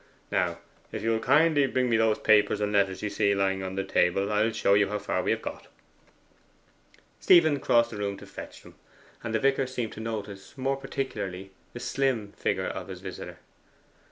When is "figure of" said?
12.31-12.87